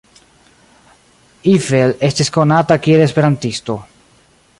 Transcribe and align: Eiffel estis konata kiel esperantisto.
Eiffel 1.51 1.93
estis 2.09 2.33
konata 2.39 2.79
kiel 2.87 3.05
esperantisto. 3.05 3.77